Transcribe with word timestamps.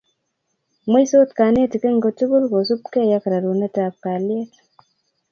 mweisot 0.89 1.29
kanetik 1.37 1.83
eng 1.89 2.01
kotugul 2.05 2.43
kosubgei 2.51 3.09
ak 3.17 3.25
rorunetab 3.31 3.93
kalyet 4.03 4.51